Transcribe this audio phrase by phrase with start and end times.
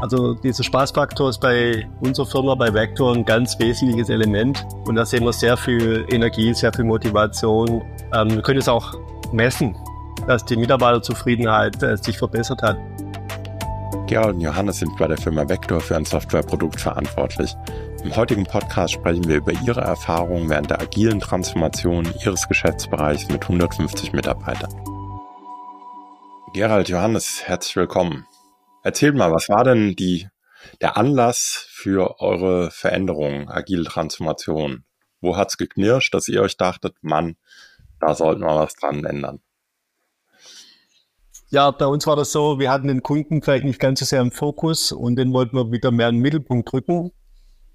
[0.00, 4.64] Also dieser Spaßfaktor ist bei unserer Firma, bei Vector, ein ganz wesentliches Element.
[4.86, 7.82] Und da sehen wir sehr viel Energie, sehr viel Motivation.
[8.14, 8.94] Ähm, wir können es auch
[9.32, 9.76] messen,
[10.28, 12.78] dass die Mitarbeiterzufriedenheit äh, sich verbessert hat.
[14.06, 17.52] Gerald und Johannes sind bei der Firma Vector für ein Softwareprodukt verantwortlich.
[18.04, 23.42] Im heutigen Podcast sprechen wir über ihre Erfahrungen während der agilen Transformation ihres Geschäftsbereichs mit
[23.42, 24.70] 150 Mitarbeitern.
[26.54, 28.27] Gerald, Johannes, herzlich willkommen.
[28.88, 30.28] Erzählt mal, was war denn die,
[30.80, 34.82] der Anlass für eure Veränderung, agile Transformation?
[35.20, 37.36] Wo hat's geknirscht, dass ihr euch dachtet, Mann,
[38.00, 39.40] da sollten wir was dran ändern?
[41.50, 44.22] Ja, bei uns war das so, wir hatten den Kunden vielleicht nicht ganz so sehr
[44.22, 47.12] im Fokus und den wollten wir wieder mehr in den Mittelpunkt drücken.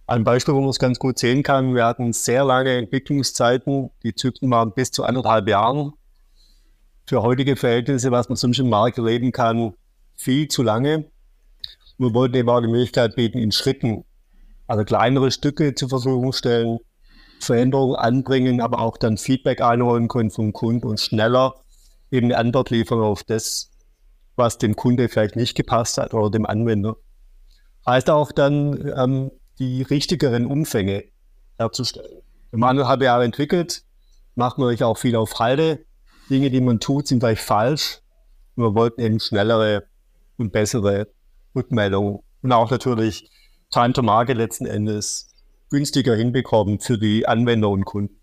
[0.08, 4.16] Ein Beispiel, wo man es ganz gut sehen kann, wir hatten sehr lange Entwicklungszeiten, die
[4.16, 5.94] Zyklen waren bis zu anderthalb Jahren.
[7.06, 9.76] Für heutige Verhältnisse, was man sonst im Markt erleben kann,
[10.24, 11.06] viel zu lange.
[11.98, 14.06] Wir wollten eben auch die Möglichkeit bieten, in Schritten,
[14.68, 16.80] also kleinere Stücke zur Verfügung stellen,
[17.40, 21.54] Veränderungen anbringen, aber auch dann Feedback einholen können vom Kunden und schneller
[22.10, 23.70] eben eine Antwort liefern auf das,
[24.36, 26.96] was dem Kunde vielleicht nicht gepasst hat oder dem Anwender.
[27.86, 31.04] Heißt auch dann, ähm, die richtigeren Umfänge
[31.58, 32.22] herzustellen.
[32.52, 33.84] Wenn man anderthalb Jahre entwickelt,
[34.36, 35.86] macht man sich auch viel auf Halde.
[36.30, 38.02] Dinge, die man tut, sind vielleicht falsch.
[38.56, 39.84] Wir wollten eben schnellere
[40.38, 41.08] und bessere
[41.56, 43.30] Rückmeldungen und auch natürlich
[43.72, 45.30] Time to Market letzten Endes
[45.70, 48.20] günstiger hinbekommen für die Anwender und Kunden.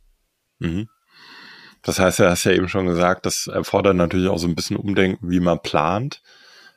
[0.59, 0.89] Mhm.
[1.83, 4.77] Das heißt, du hast ja eben schon gesagt, das erfordert natürlich auch so ein bisschen
[4.77, 6.23] Umdenken, wie man plant.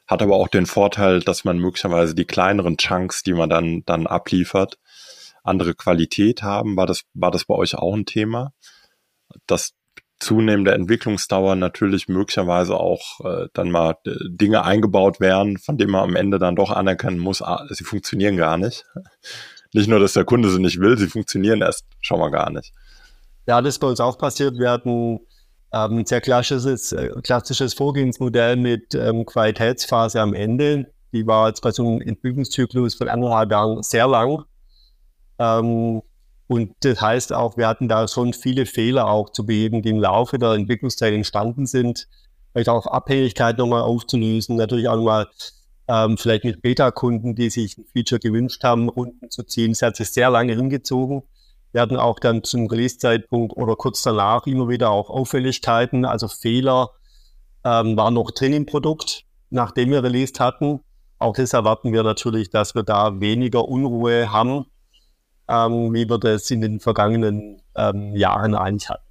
[0.08, 4.08] Hat aber auch den Vorteil, dass man möglicherweise die kleineren Chunks, die man dann, dann
[4.08, 4.80] abliefert,
[5.44, 6.76] andere Qualität haben.
[6.78, 8.54] War das, war das bei euch auch ein Thema?
[9.46, 9.74] Dass
[10.24, 16.04] zunehmende Entwicklungsdauer natürlich möglicherweise auch äh, dann mal äh, Dinge eingebaut werden, von denen man
[16.04, 18.86] am Ende dann doch anerkennen muss, ah, sie funktionieren gar nicht.
[19.74, 22.72] Nicht nur, dass der Kunde sie nicht will, sie funktionieren erst schon mal gar nicht.
[23.48, 24.60] Ja, das ist bei uns auch passiert.
[24.60, 25.20] Wir hatten
[25.74, 30.92] ähm, ein sehr klassisches, äh, klassisches Vorgehensmodell mit ähm, Qualitätsphase am Ende.
[31.12, 34.44] Die war jetzt bei so einem Entwicklungszyklus von anderthalb Jahren sehr lang.
[35.40, 36.04] Ähm,
[36.48, 40.00] und das heißt auch, wir hatten da schon viele Fehler auch zu beheben, die im
[40.00, 42.08] Laufe der Entwicklungszeit entstanden sind.
[42.52, 45.28] Vielleicht auch Abhängigkeit nochmal aufzulösen, natürlich auch nochmal
[45.88, 49.72] ähm, vielleicht mit Beta-Kunden, die sich ein Feature gewünscht haben, Runden zu ziehen.
[49.72, 51.24] Es hat sich sehr lange hingezogen.
[51.72, 56.92] Wir hatten auch dann zum Release-Zeitpunkt oder kurz danach immer wieder auch Auffälligkeiten, also Fehler
[57.64, 60.82] ähm, waren noch drin im Produkt, nachdem wir released hatten.
[61.18, 64.66] Auch das erwarten wir natürlich, dass wir da weniger Unruhe haben,
[65.48, 69.04] ähm, wie wir das in den vergangenen ähm, Jahren eigentlich hatten.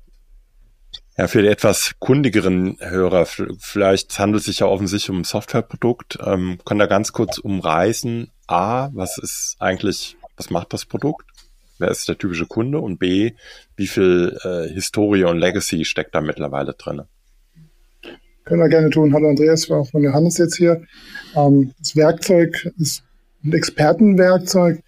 [1.16, 6.18] Ja, für die etwas kundigeren Hörer, vielleicht handelt es sich ja offensichtlich um ein Softwareprodukt.
[6.24, 8.30] Ähm, können da ganz kurz umreißen.
[8.46, 11.32] A, was ist eigentlich, was macht das Produkt?
[11.82, 13.32] wer ist der typische Kunde und B,
[13.76, 17.02] wie viel äh, Historie und Legacy steckt da mittlerweile drin?
[18.44, 19.12] Können wir gerne tun.
[19.12, 20.82] Hallo Andreas, war auch von Johannes jetzt hier.
[21.36, 23.02] Ähm, das Werkzeug ist
[23.44, 24.82] ein Expertenwerkzeug,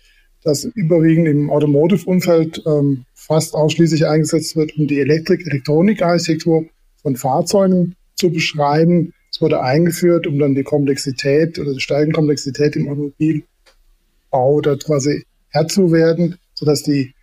[0.44, 6.66] das überwiegend im Automotive-Umfeld ähm, fast ausschließlich eingesetzt wird, um die Elektrik-Elektronik-Architektur
[7.02, 9.12] von Fahrzeugen zu beschreiben.
[9.32, 15.24] Es wurde eingeführt, um dann die Komplexität oder die steigende Komplexität im Automobilbau da quasi
[15.48, 17.14] Herr zu werden sodass die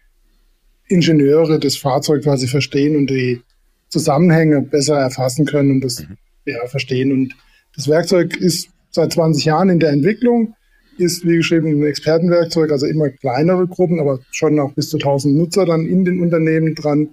[0.88, 3.42] Ingenieure das Fahrzeug quasi verstehen und die
[3.88, 6.18] Zusammenhänge besser erfassen können und das mhm.
[6.46, 7.12] ja, verstehen.
[7.12, 7.36] Und
[7.76, 10.56] das Werkzeug ist seit 20 Jahren in der Entwicklung,
[11.02, 15.36] ist wie geschrieben ein Expertenwerkzeug, also immer kleinere Gruppen, aber schon auch bis zu 1000
[15.36, 17.10] Nutzer dann in den Unternehmen dran.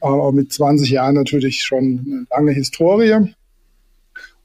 [0.00, 3.34] Aber mit 20 Jahren natürlich schon eine lange Historie.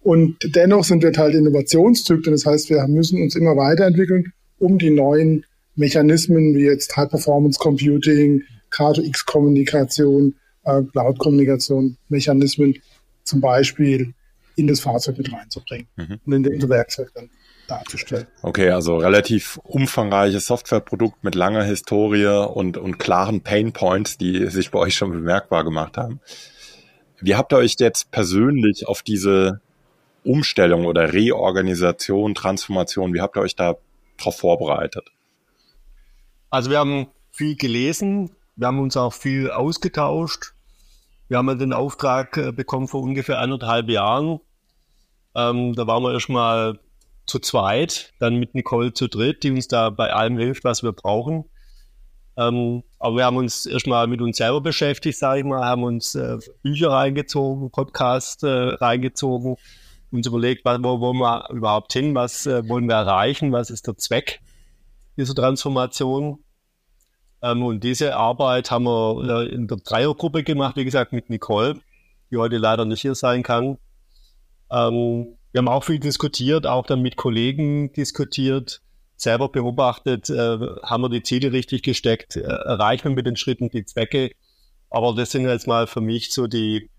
[0.01, 2.33] Und dennoch sind wir Teil der Innovationszyklen.
[2.33, 7.59] Das heißt, wir müssen uns immer weiterentwickeln, um die neuen Mechanismen wie jetzt High Performance
[7.59, 12.75] Computing, K2X-Kommunikation, äh, Cloud-Kommunikation, Mechanismen
[13.23, 14.13] zum Beispiel
[14.55, 16.19] in das Fahrzeug mit reinzubringen mhm.
[16.25, 17.29] und in dem Werkzeug dann
[17.71, 18.27] darzustellen.
[18.41, 24.71] Okay, also relativ umfangreiches Softwareprodukt mit langer Historie und, und klaren Pain Points, die sich
[24.71, 26.19] bei euch schon bemerkbar gemacht haben.
[27.19, 29.61] Wie habt ihr euch jetzt persönlich auf diese
[30.23, 33.75] Umstellung oder Reorganisation, Transformation, wie habt ihr euch da
[34.17, 35.09] darauf vorbereitet?
[36.49, 40.53] Also wir haben viel gelesen, wir haben uns auch viel ausgetauscht.
[41.29, 44.41] Wir haben den Auftrag äh, bekommen vor ungefähr anderthalb Jahren.
[45.33, 46.77] Ähm, da waren wir erstmal
[47.31, 50.91] zu zweit, dann mit Nicole zu dritt, die uns da bei allem hilft, was wir
[50.91, 51.45] brauchen.
[52.37, 56.13] Ähm, aber wir haben uns erstmal mit uns selber beschäftigt, sage ich mal, haben uns
[56.15, 59.55] äh, Bücher reingezogen, Podcast äh, reingezogen,
[60.11, 63.97] uns überlegt, wo wollen wir überhaupt hin, was äh, wollen wir erreichen, was ist der
[63.97, 64.41] Zweck
[65.17, 66.39] dieser Transformation.
[67.41, 71.79] Ähm, und diese Arbeit haben wir äh, in der Dreiergruppe gemacht, wie gesagt, mit Nicole,
[72.29, 73.77] die heute leider nicht hier sein kann.
[74.69, 78.81] Ähm, wir haben auch viel diskutiert, auch dann mit Kollegen diskutiert,
[79.15, 83.69] selber beobachtet, äh, haben wir die Ziele richtig gesteckt, äh, erreichen wir mit den Schritten
[83.69, 84.31] die Zwecke.
[84.89, 86.89] Aber das sind jetzt mal für mich so die,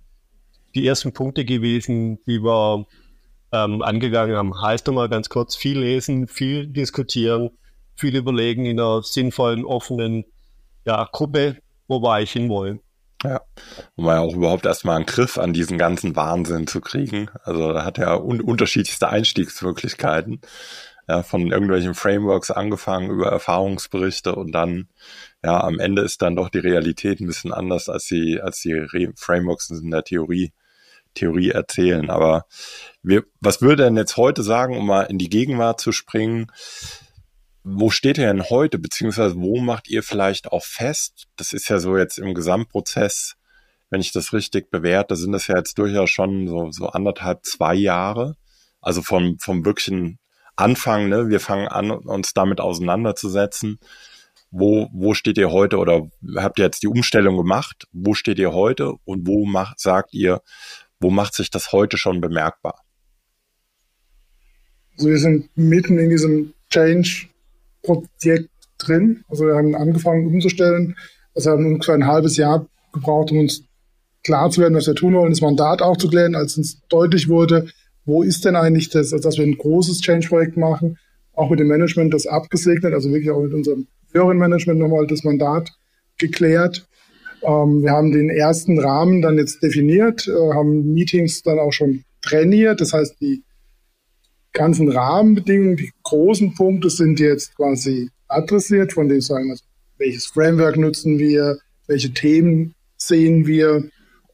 [0.75, 2.87] die ersten Punkte gewesen, die wir
[3.53, 4.61] ähm, angegangen haben.
[4.61, 7.51] Heißt nochmal ganz kurz, viel lesen, viel diskutieren,
[7.95, 10.25] viel überlegen in einer sinnvollen, offenen
[10.87, 12.81] ja, Gruppe, wo wir eigentlich hinwollen.
[13.25, 13.41] Ja,
[13.95, 17.31] um ja auch überhaupt erstmal einen Griff an diesen ganzen Wahnsinn zu kriegen.
[17.45, 20.41] Also da hat er un unterschiedlichste Einstiegsmöglichkeiten.
[21.09, 24.89] Ja, von irgendwelchen Frameworks angefangen über Erfahrungsberichte und dann,
[25.45, 28.73] ja, am Ende ist dann doch die Realität ein bisschen anders, als die, als die
[28.73, 30.53] Re Frameworks in der Theorie,
[31.15, 32.09] Theorie erzählen.
[32.09, 32.47] Aber
[33.03, 36.53] wir, was würde denn jetzt heute sagen, um mal in die Gegenwart zu springen?
[37.65, 41.27] Wo steht ihr denn heute, beziehungsweise wo macht ihr vielleicht auch fest?
[41.37, 43.37] Das ist ja so jetzt im Gesamtprozess,
[43.91, 47.75] wenn ich das richtig bewerte, sind das ja jetzt durchaus schon so, so anderthalb, zwei
[47.75, 48.37] Jahre.
[48.81, 50.19] Also vom, vom wirklichen
[50.57, 51.29] Anfang, ne?
[51.29, 53.79] Wir fangen an, uns damit auseinanderzusetzen.
[54.51, 57.87] Wo, wo steht ihr heute oder habt ihr jetzt die Umstellung gemacht?
[57.93, 60.41] Wo steht ihr heute und wo macht, sagt ihr,
[60.99, 62.83] wo macht sich das heute schon bemerkbar?
[64.97, 67.29] Also wir sind mitten in diesem Change
[67.83, 69.25] Projekt drin.
[69.29, 70.97] Also wir haben angefangen umzustellen.
[71.35, 73.65] Also wir haben ungefähr ein halbes Jahr gebraucht, um uns
[74.23, 77.29] klar zu werden, was wir tun wollen, das Mandat auch zu klären, als uns deutlich
[77.29, 77.67] wurde,
[78.05, 80.99] wo ist denn eigentlich das, also dass wir ein großes Change-Projekt machen,
[81.33, 85.25] auch mit dem Management das abgesegnet, also wirklich auch mit unserem höheren Management nochmal das
[85.25, 85.71] Mandat
[86.19, 86.87] geklärt.
[87.43, 92.05] Ähm, wir haben den ersten Rahmen dann jetzt definiert, äh, haben Meetings dann auch schon
[92.21, 93.43] trainiert, das heißt, die
[94.53, 99.65] ganzen Rahmenbedingungen, die großen Punkte sind jetzt quasi adressiert, von denen sagen, also
[99.99, 103.85] welches Framework nutzen wir, welche Themen sehen wir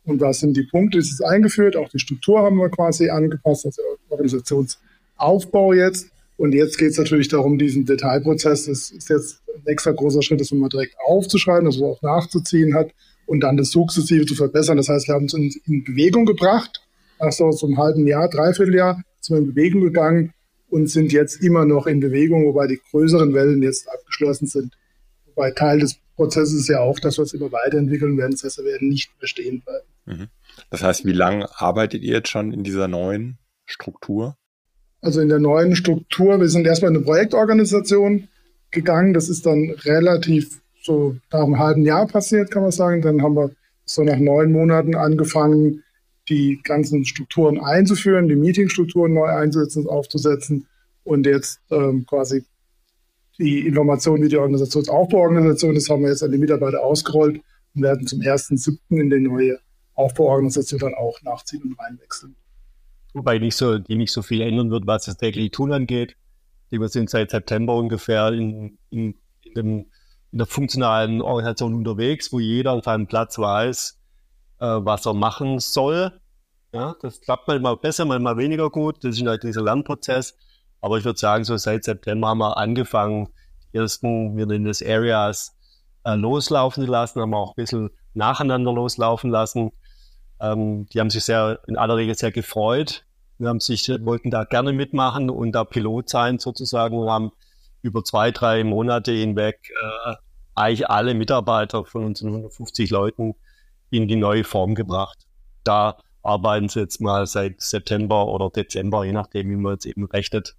[0.04, 3.66] und was sind die Punkte, ist es eingeführt, auch die Struktur haben wir quasi angepasst,
[3.66, 6.08] also Organisationsaufbau jetzt.
[6.36, 10.40] Und jetzt geht es natürlich darum, diesen Detailprozess, das ist jetzt ein extra großer Schritt,
[10.40, 12.90] das mal direkt aufzuschreiben, das man auch nachzuziehen hat
[13.26, 14.76] und dann das sukzessive zu verbessern.
[14.76, 16.80] Das heißt, wir haben es in, in Bewegung gebracht,
[17.20, 20.32] nach so einem halben Jahr, dreiviertel Jahr, sind wir in Bewegung gegangen
[20.70, 24.76] und sind jetzt immer noch in Bewegung, wobei die größeren Wellen jetzt abgeschlossen sind.
[25.26, 28.32] Wobei Teil des Prozesses ist ja auch, dass wir es immer weiterentwickeln werden.
[28.32, 29.86] Das heißt, wir werden nicht mehr stehen bleiben.
[30.06, 30.28] Mhm.
[30.70, 34.36] Das heißt, wie lange arbeitet ihr jetzt schon in dieser neuen Struktur?
[35.00, 38.28] Also in der neuen Struktur, wir sind erstmal in eine Projektorganisation
[38.70, 39.14] gegangen.
[39.14, 43.02] Das ist dann relativ so nach einem halben Jahr passiert, kann man sagen.
[43.02, 43.52] Dann haben wir
[43.84, 45.84] so nach neun Monaten angefangen,
[46.28, 50.66] die ganzen Strukturen einzuführen, die Meetingstrukturen neu einzusetzen, aufzusetzen
[51.04, 52.44] und jetzt ähm, quasi
[53.38, 57.40] die Information, wie die Organisationsaufbauorganisation ist, haben wir jetzt an die Mitarbeiter ausgerollt
[57.74, 58.78] und werden zum 1.7.
[58.90, 59.58] in die neue
[59.94, 62.34] Aufbauorganisation dann auch nachziehen und reinwechseln.
[63.14, 66.16] Wobei nicht so, die nicht so viel ändern wird, was das tägliche Tun angeht.
[66.70, 69.86] Wir sind seit September ungefähr in, in, in, dem,
[70.32, 73.97] in der funktionalen Organisation unterwegs, wo jeder an seinem Platz weiß,
[74.60, 76.12] äh, was er machen soll.
[76.72, 79.02] Ja, das klappt manchmal besser, manchmal weniger gut.
[79.02, 80.36] Das ist halt dieser Lernprozess.
[80.80, 83.28] Aber ich würde sagen, so seit September haben wir angefangen,
[83.72, 85.56] die ersten, wir nennen das Areas,
[86.04, 89.72] äh, loslaufen zu lassen, haben auch ein bisschen nacheinander loslaufen lassen.
[90.40, 93.04] Ähm, die haben sich sehr, in aller Regel sehr gefreut.
[93.38, 97.32] Wir haben sich, wollten da gerne mitmachen und da Pilot sein sozusagen und haben
[97.82, 100.14] über zwei, drei Monate hinweg äh,
[100.54, 103.34] eigentlich alle Mitarbeiter von unseren 150 Leuten
[103.90, 105.26] in die neue Form gebracht.
[105.64, 110.04] Da arbeiten sie jetzt mal seit September oder Dezember, je nachdem, wie man jetzt eben
[110.06, 110.56] rechnet,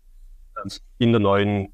[0.57, 1.73] ähm, in der neuen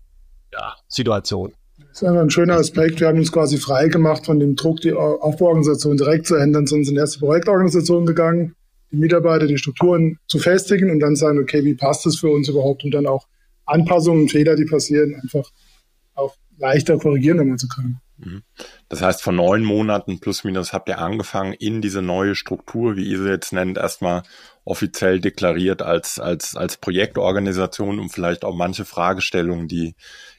[0.52, 1.54] ja, Situation.
[1.78, 3.00] Das ist ein schöner Aspekt.
[3.00, 6.86] Wir haben uns quasi frei gemacht von dem Druck, die Aufbauorganisation direkt zu ändern, sondern
[6.86, 8.56] sind erst die Projektorganisation gegangen,
[8.92, 12.48] die Mitarbeiter, die Strukturen zu festigen und dann sagen, okay, wie passt das für uns
[12.48, 13.28] überhaupt, um dann auch
[13.66, 15.50] Anpassungen, Fehler, die passieren, einfach
[16.14, 17.90] auch leichter korrigieren zu können.
[17.90, 18.05] Mhm.
[18.88, 23.10] Das heißt, vor neun Monaten plus minus habt ihr angefangen, in diese neue Struktur, wie
[23.10, 24.24] ihr sie jetzt nennt, erstmal
[24.64, 29.96] offiziell deklariert als, als, als Projektorganisation, um vielleicht auch manche Fragestellungen, die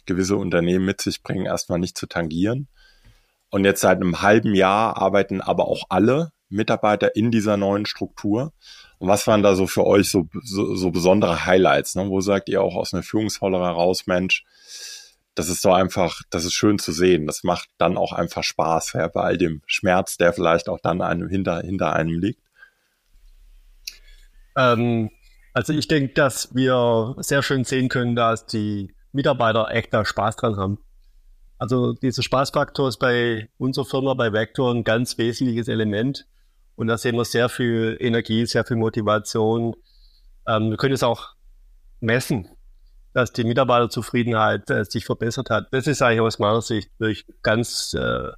[0.06, 2.68] gewisse Unternehmen mit sich bringen, erstmal nicht zu tangieren.
[3.50, 8.52] Und jetzt seit einem halben Jahr arbeiten aber auch alle Mitarbeiter in dieser neuen Struktur.
[8.98, 11.94] Und was waren da so für euch so, so, so besondere Highlights?
[11.94, 12.08] Ne?
[12.08, 14.44] Wo sagt ihr auch aus einer Führungsrolle heraus, Mensch,
[15.36, 17.26] das ist so einfach, das ist schön zu sehen.
[17.26, 21.00] Das macht dann auch einfach Spaß, ja, bei all dem Schmerz, der vielleicht auch dann
[21.00, 22.42] einem hinter, hinter einem liegt.
[24.56, 25.10] Ähm,
[25.52, 30.36] Also ich denke, dass wir sehr schön sehen können, dass die Mitarbeiter echt da Spaß
[30.36, 30.78] dran haben.
[31.56, 36.26] Also dieser Spaßfaktor ist bei unserer Firma, bei Vector ein ganz wesentliches Element.
[36.74, 39.74] Und da sehen wir sehr viel Energie, sehr viel Motivation.
[40.46, 41.34] Ähm, wir können es auch
[42.00, 42.50] messen,
[43.16, 45.68] dass die Mitarbeiterzufriedenheit äh, sich verbessert hat.
[45.70, 48.28] Das ist eigentlich aus meiner Sicht wirklich ganz, äh,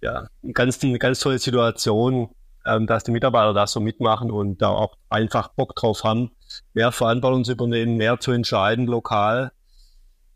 [0.00, 2.28] ja, ganz, eine ganz tolle Situation,
[2.64, 6.30] ähm, dass die Mitarbeiter da so mitmachen und da auch einfach Bock drauf haben,
[6.72, 9.50] mehr Verantwortung zu übernehmen, mehr zu entscheiden lokal.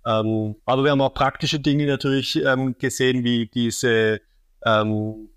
[0.05, 4.21] Ähm, aber wir haben auch praktische Dinge natürlich ähm, gesehen, wie diese
[4.67, 5.29] ähm,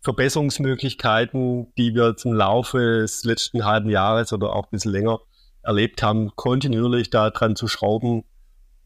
[0.00, 5.20] Verbesserungsmöglichkeiten, die wir zum Laufe des letzten halben Jahres oder auch ein bisschen länger
[5.62, 8.24] erlebt haben, kontinuierlich da dran zu schrauben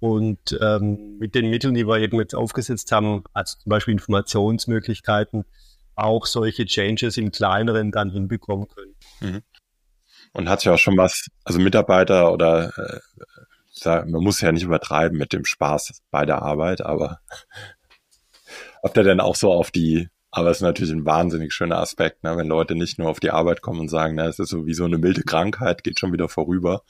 [0.00, 5.44] und ähm, mit den Mitteln, die wir eben jetzt aufgesetzt haben, also zum Beispiel Informationsmöglichkeiten,
[5.94, 8.94] auch solche Changes im kleineren dann hinbekommen können.
[9.20, 9.42] Mhm.
[10.32, 13.00] Und hat ja auch schon was, also Mitarbeiter oder äh,
[13.84, 17.20] man muss ja nicht übertreiben mit dem Spaß bei der Arbeit, aber
[18.82, 22.24] ob der denn auch so auf die aber es ist natürlich ein wahnsinnig schöner Aspekt,
[22.24, 22.36] ne?
[22.36, 24.74] wenn Leute nicht nur auf die Arbeit kommen und sagen, na, es ist so wie
[24.74, 26.82] so eine milde Krankheit, geht schon wieder vorüber.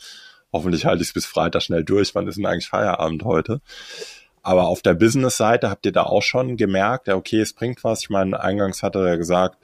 [0.51, 2.15] Hoffentlich halte ich es bis Freitag schnell durch.
[2.15, 3.61] Wann ist denn eigentlich Feierabend heute?
[4.41, 8.01] Aber auf der Business-Seite habt ihr da auch schon gemerkt, ja, okay, es bringt was.
[8.01, 9.59] Ich meine, eingangs hat er ja gesagt,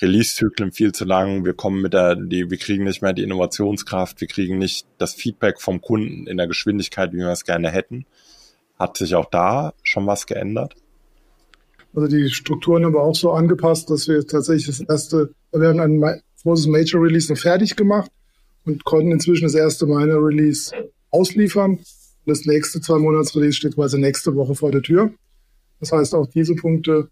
[0.00, 4.20] Release-Zyklen viel zu lang, wir kommen mit der, die, wir kriegen nicht mehr die Innovationskraft,
[4.20, 8.06] wir kriegen nicht das Feedback vom Kunden in der Geschwindigkeit, wie wir es gerne hätten.
[8.78, 10.76] Hat sich auch da schon was geändert?
[11.96, 15.80] Also die Strukturen haben wir auch so angepasst, dass wir tatsächlich das erste, wir haben
[15.80, 18.10] ein großes Major Release noch fertig gemacht
[18.66, 20.70] und konnten inzwischen das erste Minor Release
[21.10, 21.78] ausliefern.
[22.26, 25.10] Das nächste zwei Monats Release steht quasi nächste Woche vor der Tür.
[25.80, 27.08] Das heißt, auch diese Punkte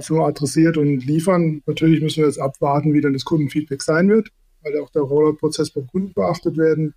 [0.00, 1.62] sind wir adressiert und liefern.
[1.66, 4.30] Natürlich müssen wir jetzt abwarten, wie dann das Kundenfeedback sein wird,
[4.62, 6.92] weil auch der Rollout-Prozess beim Kunden beachtet werden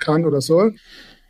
[0.00, 0.74] kann oder soll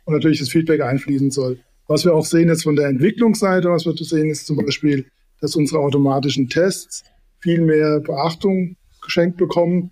[0.03, 1.59] und natürlich das Feedback einfließen soll.
[1.87, 5.05] Was wir auch sehen jetzt von der Entwicklungsseite, was wir sehen, ist zum Beispiel,
[5.41, 7.03] dass unsere automatischen Tests
[7.39, 9.91] viel mehr Beachtung geschenkt bekommen,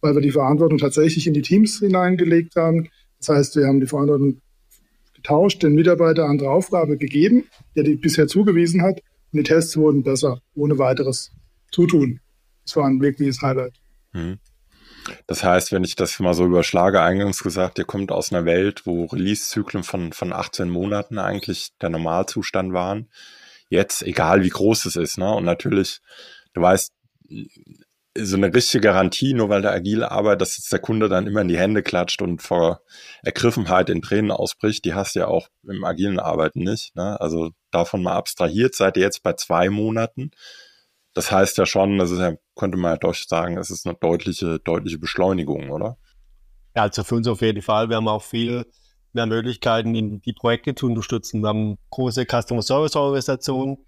[0.00, 2.88] weil wir die Verantwortung tatsächlich in die Teams hineingelegt haben.
[3.18, 4.40] Das heißt, wir haben die Verantwortung
[5.14, 9.00] getauscht, den Mitarbeiter andere Aufgabe gegeben, der die bisher zugewiesen hat.
[9.32, 11.32] Und die Tests wurden besser, ohne weiteres
[11.72, 12.20] Zutun.
[12.64, 13.74] Das war ein wirkliches Highlight.
[14.12, 14.38] Mhm.
[15.26, 18.86] Das heißt, wenn ich das mal so überschlage, eingangs gesagt, ihr kommt aus einer Welt,
[18.86, 23.08] wo Release-Zyklen von, von 18 Monaten eigentlich der Normalzustand waren
[23.74, 25.18] jetzt, egal wie groß es ist.
[25.18, 25.32] Ne?
[25.34, 26.00] Und natürlich,
[26.54, 26.92] du weißt,
[28.16, 31.40] so eine richtige Garantie, nur weil der agile arbeitet, dass jetzt der Kunde dann immer
[31.40, 32.80] in die Hände klatscht und vor
[33.22, 36.94] Ergriffenheit in Tränen ausbricht, die hast du ja auch im agilen Arbeiten nicht.
[36.94, 37.20] Ne?
[37.20, 40.30] Also davon mal abstrahiert, seid ihr jetzt bei zwei Monaten.
[41.12, 43.96] Das heißt ja schon, das ist ja, könnte man ja doch sagen, es ist eine
[43.96, 45.96] deutliche, deutliche Beschleunigung, oder?
[46.76, 47.88] Ja, also für uns auf jeden Fall.
[47.88, 48.64] Wir haben auch viel
[49.14, 51.42] mehr Möglichkeiten, in die Projekte zu unterstützen.
[51.42, 53.78] Wir haben große Customer Service Organisationen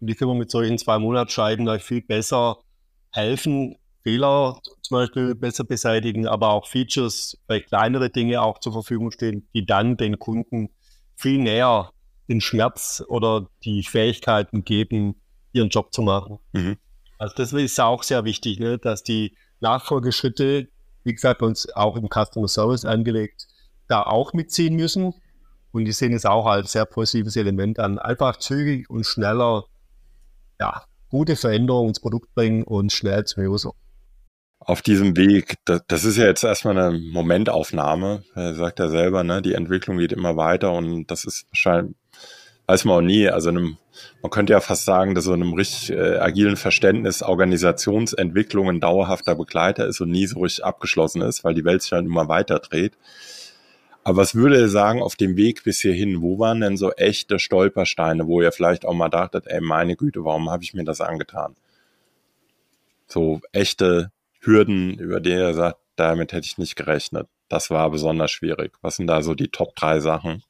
[0.00, 2.58] und die können wir mit solchen zwei Monatsscheiben euch viel besser
[3.10, 9.10] helfen, Fehler zum Beispiel besser beseitigen, aber auch Features, vielleicht kleinere Dinge auch zur Verfügung
[9.10, 10.70] stehen, die dann den Kunden
[11.16, 11.90] viel näher
[12.28, 15.20] den Schmerz oder die Fähigkeiten geben,
[15.52, 16.38] ihren Job zu machen.
[16.52, 16.76] Mhm.
[17.18, 20.68] Also das ist auch sehr wichtig, ne, dass die Nachfolgeschritte,
[21.04, 23.48] wie gesagt, bei uns auch im Customer Service angelegt,
[23.88, 25.14] da auch mitziehen müssen.
[25.72, 27.98] Und die sehen es auch als sehr positives Element an.
[27.98, 29.64] Einfach zügig und schneller,
[30.60, 33.72] ja, gute Veränderungen ins Produkt bringen und schnell zum User.
[34.60, 38.24] Auf diesem Weg, das, ist ja jetzt erstmal eine Momentaufnahme.
[38.34, 41.94] Er sagt ja selber, ne, die Entwicklung geht immer weiter und das ist wahrscheinlich,
[42.66, 43.78] weiß man auch nie, also einem,
[44.20, 49.36] man könnte ja fast sagen, dass so einem richtig äh, agilen Verständnis Organisationsentwicklung ein dauerhafter
[49.36, 52.58] Begleiter ist und nie so richtig abgeschlossen ist, weil die Welt sich halt immer weiter
[52.58, 52.98] dreht.
[54.08, 56.22] Aber was würde er sagen auf dem Weg bis hierhin?
[56.22, 60.24] Wo waren denn so echte Stolpersteine, wo ihr vielleicht auch mal dachtet, ey, meine Güte,
[60.24, 61.56] warum habe ich mir das angetan?
[63.06, 64.10] So echte
[64.40, 67.26] Hürden, über die er sagt, damit hätte ich nicht gerechnet.
[67.50, 68.72] Das war besonders schwierig.
[68.80, 70.42] Was sind da so die Top drei Sachen?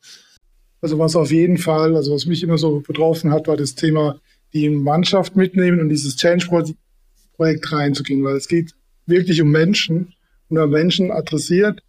[0.80, 4.20] Also was auf jeden Fall, also was mich immer so betroffen hat, war das Thema,
[4.52, 8.74] die Mannschaft mitnehmen und dieses Change-Projekt reinzugehen, weil es geht
[9.06, 10.14] wirklich um Menschen
[10.48, 11.82] und wenn Menschen adressiert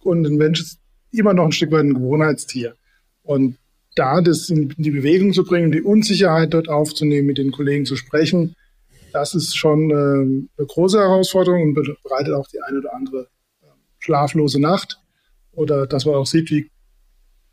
[0.00, 0.76] und ein Mensch
[1.18, 2.74] immer noch ein Stück weit ein Gewohnheitstier.
[3.22, 3.56] Und
[3.94, 7.96] da das in die Bewegung zu bringen, die Unsicherheit dort aufzunehmen, mit den Kollegen zu
[7.96, 8.56] sprechen,
[9.12, 13.28] das ist schon äh, eine große Herausforderung und bereitet auch die eine oder andere
[13.62, 13.66] äh,
[14.00, 14.98] schlaflose Nacht.
[15.52, 16.68] Oder dass man auch sieht, wie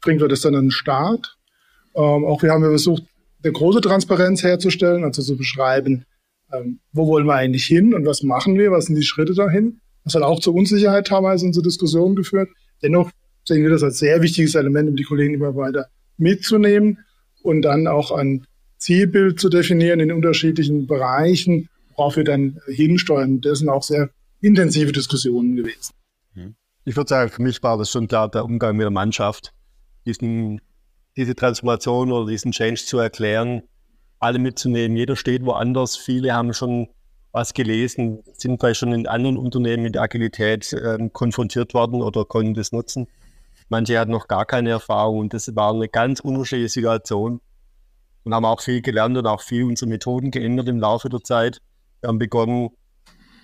[0.01, 1.37] bringt man das dann an den Start.
[1.95, 3.03] Ähm, auch wir haben versucht,
[3.43, 6.05] eine große Transparenz herzustellen, also zu beschreiben,
[6.51, 9.79] ähm, wo wollen wir eigentlich hin und was machen wir, was sind die Schritte dahin.
[10.03, 12.49] Das hat auch zur Unsicherheit teilweise in so Diskussionen geführt.
[12.81, 13.11] Dennoch
[13.43, 16.99] sehen wir das als sehr wichtiges Element, um die Kollegen immer weiter mitzunehmen
[17.43, 18.45] und dann auch ein
[18.77, 23.41] Zielbild zu definieren in unterschiedlichen Bereichen, worauf wir dann hinsteuern.
[23.41, 25.93] Das sind auch sehr intensive Diskussionen gewesen.
[26.33, 26.55] Mhm.
[26.85, 29.53] Ich würde sagen, für mich war das schon klar der Umgang mit der Mannschaft,
[30.05, 30.61] diesen,
[31.15, 33.61] diese Transformation oder diesen Change zu erklären,
[34.19, 34.97] alle mitzunehmen.
[34.97, 35.95] Jeder steht woanders.
[35.97, 36.87] Viele haben schon
[37.31, 42.53] was gelesen, sind vielleicht schon in anderen Unternehmen mit Agilität äh, konfrontiert worden oder konnten
[42.55, 43.07] das nutzen.
[43.71, 47.39] Manche hatten noch gar keine Erfahrung und das war eine ganz unterschiedliche Situation
[48.25, 51.61] und haben auch viel gelernt und auch viel unsere Methoden geändert im Laufe der Zeit.
[52.01, 52.71] Wir haben begonnen,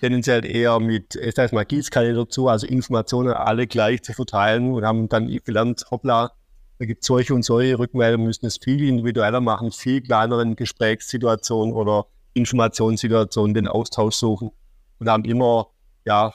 [0.02, 4.84] tendenziell eher mit, es heißt mal Gießkanne dazu, also Informationen alle gleich zu verteilen und
[4.84, 6.32] haben dann gelernt, hoppla,
[6.78, 11.72] da gibt es solche und solche Rückmeldungen, müssen es viel individueller machen, viel kleineren Gesprächssituationen
[11.72, 12.04] oder
[12.34, 14.50] Informationssituationen den Austausch suchen
[14.98, 15.68] und haben immer,
[16.04, 16.34] ja,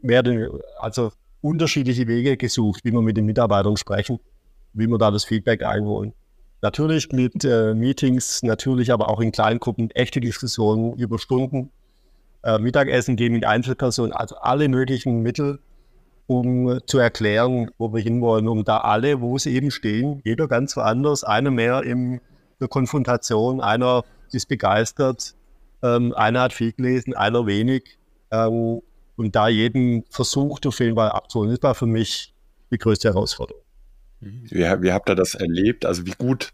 [0.00, 0.48] mehr, den,
[0.78, 1.10] also
[1.40, 4.18] unterschiedliche Wege gesucht, wie wir mit den Mitarbeitern sprechen,
[4.72, 6.12] wie wir da das Feedback einholen.
[6.62, 11.70] Natürlich mit äh, Meetings, natürlich aber auch in Kleingruppen, echte Diskussionen über Stunden,
[12.42, 15.60] äh, Mittagessen gehen mit Einzelpersonen, also alle möglichen Mittel,
[16.26, 20.76] um zu erklären, wo wir hinwollen, um da alle, wo sie eben stehen, jeder ganz
[20.76, 22.20] woanders, einer mehr in
[22.60, 25.34] der Konfrontation, einer ist begeistert,
[25.82, 27.98] ähm, einer hat viel gelesen, einer wenig.
[28.30, 28.82] Ähm,
[29.20, 32.32] und da jeden versucht, auf jeden Fall abzuholen, das war für mich
[32.72, 33.62] die größte Herausforderung.
[34.20, 35.84] Wie, wie habt ihr das erlebt?
[35.84, 36.52] Also wie gut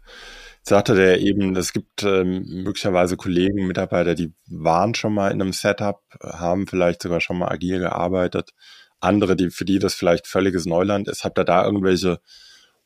[0.63, 5.53] sagte der eben, es gibt ähm, möglicherweise Kollegen, Mitarbeiter, die waren schon mal in einem
[5.53, 8.51] Setup, haben vielleicht sogar schon mal agil gearbeitet.
[8.99, 11.23] Andere, die, für die das vielleicht völliges Neuland ist.
[11.23, 12.19] Habt ihr da irgendwelche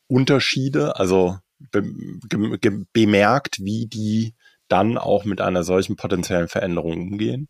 [0.06, 4.34] Unterschiede, also be be bemerkt, wie die
[4.68, 7.48] dann auch mit einer solchen potenziellen Veränderung umgehen?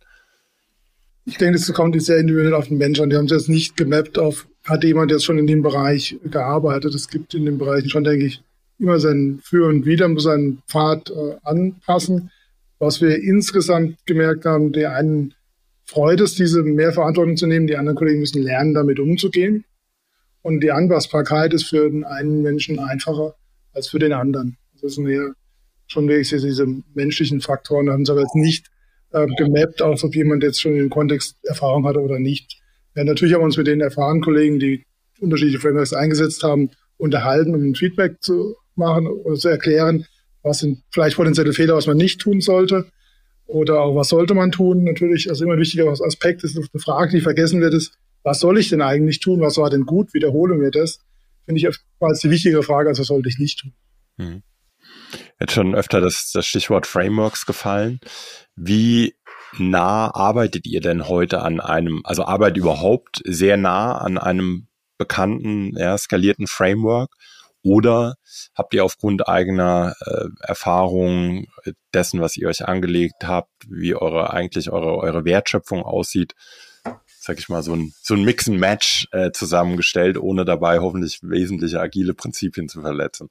[1.24, 3.10] Ich denke, das kommt sehr individuell auf den Menschen an.
[3.10, 6.94] Die haben es jetzt nicht gemappt auf, hat jemand jetzt schon in dem Bereich gearbeitet.
[6.94, 8.42] Es gibt in den Bereichen schon, denke ich,
[8.78, 12.30] immer sein Für und Wider, muss seinen Pfad äh, anpassen.
[12.78, 15.34] Was wir insgesamt gemerkt haben, die einen
[15.84, 19.64] freut es, diese mehr Verantwortung zu nehmen, die anderen Kollegen müssen lernen, damit umzugehen.
[20.40, 23.36] Und die Anpassbarkeit ist für den einen Menschen einfacher
[23.72, 24.56] als für den anderen.
[24.80, 25.34] Das sind eher
[25.86, 28.71] schon wirklich diese menschlichen Faktoren, da haben sie aber jetzt nicht
[29.12, 32.60] äh, gemappt, auch ob jemand jetzt schon im Kontext Erfahrung hatte oder nicht.
[32.94, 34.84] Ja, natürlich haben wir uns mit den erfahrenen Kollegen, die
[35.20, 40.06] unterschiedliche Frameworks eingesetzt haben, unterhalten, um ein Feedback zu machen oder zu erklären,
[40.42, 42.86] was sind vielleicht potenzielle Fehler, was man nicht tun sollte
[43.46, 44.84] oder auch was sollte man tun.
[44.84, 47.94] Natürlich, also immer ein wichtiger Aspekt ist eine Frage, die vergessen wird, ist,
[48.24, 49.40] was soll ich denn eigentlich tun?
[49.40, 50.14] Was war denn gut?
[50.14, 51.00] Wiederholen wir das?
[51.44, 51.68] Finde ich
[52.00, 53.72] als die wichtigere Frage, als was sollte ich nicht tun.
[54.16, 54.42] Mhm
[55.40, 58.00] jetzt schon öfter das, das Stichwort Frameworks gefallen.
[58.56, 59.14] Wie
[59.58, 65.76] nah arbeitet ihr denn heute an einem, also arbeitet überhaupt sehr nah an einem bekannten,
[65.76, 67.14] ja, skalierten Framework?
[67.64, 68.16] Oder
[68.56, 71.46] habt ihr aufgrund eigener äh, Erfahrungen
[71.94, 76.34] dessen, was ihr euch angelegt habt, wie eure eigentlich eure, eure Wertschöpfung aussieht,
[77.20, 81.20] sag ich mal, so ein, so ein Mix and Match äh, zusammengestellt, ohne dabei hoffentlich
[81.22, 83.30] wesentliche agile Prinzipien zu verletzen?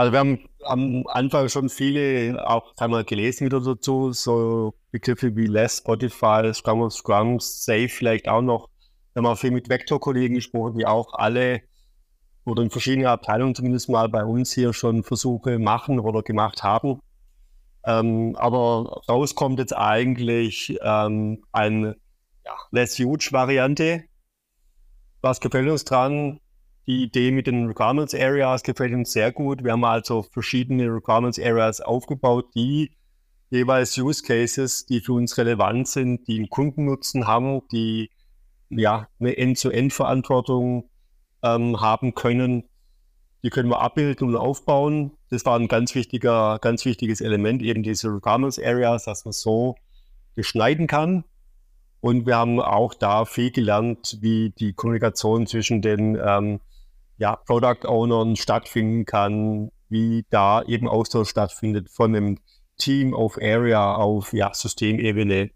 [0.00, 5.44] Also wir haben am Anfang schon viele auch einmal gelesen wieder dazu, so Begriffe wie
[5.44, 8.70] Less, Spotify, Scrum of Scrums, Safe vielleicht auch noch.
[9.12, 11.60] Wir haben auch viel mit Vector-Kollegen gesprochen, die auch alle
[12.46, 17.00] oder in verschiedenen Abteilungen zumindest mal bei uns hier schon Versuche machen oder gemacht haben.
[17.84, 21.96] Ähm, aber raus kommt jetzt eigentlich ähm, eine
[22.46, 24.04] ja, Less Huge Variante.
[25.20, 26.40] Was gefällt uns dran?
[26.90, 29.62] Die Idee mit den Requirements Areas gefällt uns sehr gut.
[29.62, 32.90] Wir haben also verschiedene Requirements Areas aufgebaut, die
[33.48, 38.10] jeweils Use Cases, die für uns relevant sind, die einen Kundennutzen haben, die
[38.70, 40.90] ja eine End-to-End-Verantwortung
[41.44, 42.64] ähm, haben können.
[43.44, 45.12] Die können wir abbilden und aufbauen.
[45.30, 49.76] Das war ein ganz wichtiger, ganz wichtiges Element, eben diese Requirements Areas, dass man so
[50.34, 51.22] beschneiden kann.
[52.00, 56.58] Und wir haben auch da viel gelernt, wie die Kommunikation zwischen den ähm,
[57.20, 62.38] ja, Product Ownern stattfinden kann, wie da eben Austausch stattfindet von einem
[62.78, 65.50] Team auf Area auf ja, Systemebene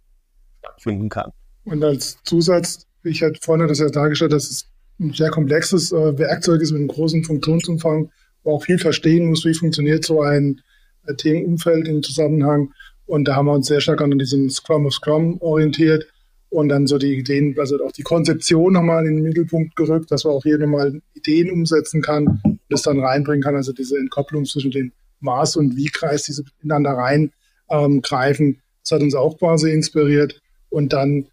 [0.58, 1.32] stattfinden kann.
[1.64, 4.68] Und als Zusatz, ich hatte vorne das ja dargestellt, dass es
[5.00, 8.10] ein sehr komplexes äh, Werkzeug ist mit einem großen Funktionsumfang,
[8.42, 10.60] wo auch viel verstehen muss, wie funktioniert so ein
[11.06, 12.74] äh, Themenumfeld im Zusammenhang.
[13.06, 16.06] Und da haben wir uns sehr stark an diesem Scrum of Scrum orientiert
[16.54, 20.22] und dann so die Ideen, also auch die Konzeption nochmal in den Mittelpunkt gerückt, dass
[20.22, 24.44] man auch hier nochmal Ideen umsetzen kann und das dann reinbringen kann, also diese Entkopplung
[24.44, 28.46] zwischen dem Maß- und Wie-Kreis, diese ineinander reingreifen.
[28.46, 31.26] Ähm, das hat uns auch quasi inspiriert und dann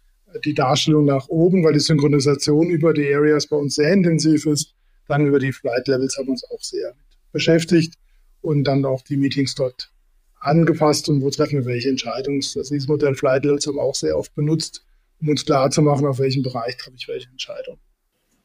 [0.44, 4.74] die Darstellung nach oben, weil die Synchronisation über die Areas bei uns sehr intensiv ist.
[5.06, 6.94] Dann über die Flight Levels haben wir uns auch sehr
[7.30, 7.94] beschäftigt
[8.40, 9.92] und dann auch die Meetings dort
[10.40, 12.40] angepasst und wo treffen wir welche Entscheidungen.
[12.40, 14.82] Das dieses Modell Flight Levels haben wir auch sehr oft benutzt,
[15.22, 17.78] um uns klar zu machen, auf welchem Bereich treffe ich welche Entscheidung.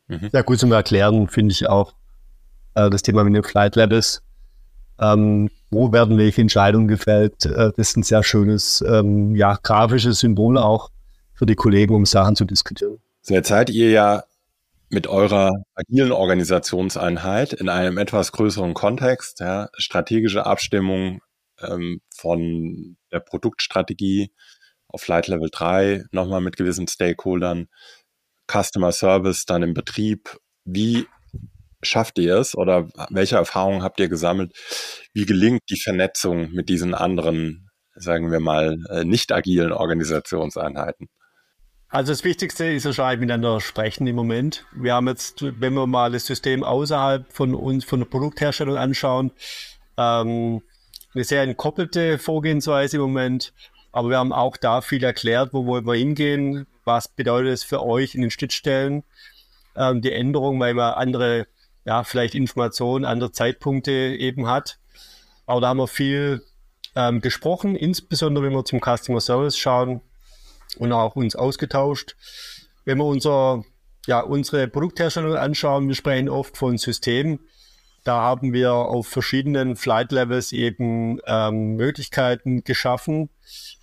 [0.08, 0.30] Mhm.
[0.32, 1.94] Ja, gut zum Erklären finde ich auch
[2.76, 4.22] äh, das Thema mit den Flight Levels.
[5.00, 7.46] Ähm, wo werden welche Entscheidungen gefällt?
[7.46, 10.90] Äh, das ist ein sehr schönes, ähm, ja, grafisches Symbol auch
[11.34, 13.00] für die Kollegen, um Sachen zu diskutieren.
[13.22, 14.24] So, jetzt seid ihr ja
[14.90, 21.22] mit eurer agilen Organisationseinheit in einem etwas größeren Kontext, ja, strategische Abstimmung
[21.62, 24.32] ähm, von der Produktstrategie
[24.90, 27.68] auf Flight Level 3, nochmal mit gewissen Stakeholdern,
[28.50, 30.38] Customer Service dann im Betrieb.
[30.64, 31.08] Wie
[31.84, 34.54] schafft ihr es oder welche Erfahrungen habt ihr gesammelt?
[35.14, 41.08] Wie gelingt die Vernetzung mit diesen anderen, sagen wir mal, äh, nicht agilen Organisationseinheiten?
[41.90, 44.66] Also das Wichtigste ist wahrscheinlich miteinander sprechen im Moment.
[44.76, 49.32] Wir haben jetzt, wenn wir mal das System außerhalb von uns, von der Produktherstellung anschauen,
[49.98, 50.62] ähm,
[51.14, 53.54] eine sehr entkoppelte Vorgehensweise im Moment.
[53.98, 57.82] Aber wir haben auch da viel erklärt, wo wollen wir hingehen, was bedeutet es für
[57.82, 59.04] euch in den Schnittstellen,
[59.76, 61.48] ähm, die Änderung, weil man andere,
[61.84, 64.78] ja, vielleicht Informationen, andere Zeitpunkte eben hat.
[65.48, 66.44] Aber da haben wir viel
[66.96, 70.02] ähm, gesprochen, insbesondere wenn wir zum Customer Service schauen
[70.78, 72.16] und auch uns ausgetauscht.
[72.86, 73.64] Wenn wir unser,
[74.06, 77.40] ja, unsere Produktherstellung anschauen, wir sprechen oft von Systemen.
[78.08, 83.30] Da haben wir auf verschiedenen Flight Levels eben ähm, Möglichkeiten geschaffen,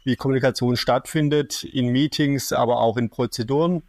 [0.02, 3.82] wie Kommunikation stattfindet, in Meetings, aber auch in Prozeduren.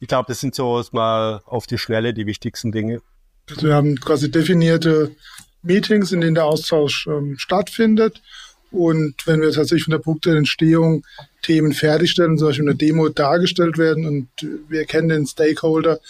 [0.00, 3.02] Ich glaube, das sind so mal auf die Schnelle die wichtigsten Dinge.
[3.48, 5.14] Also wir haben quasi definierte
[5.62, 8.22] Meetings, in denen der Austausch ähm, stattfindet.
[8.72, 11.06] Und wenn wir tatsächlich von der Produktentstehung
[11.42, 14.28] Themen fertigstellen, zum Beispiel eine Demo dargestellt werden und
[14.68, 16.00] wir kennen den Stakeholder,